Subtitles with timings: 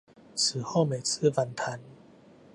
[0.33, 1.79] 此後每次反彈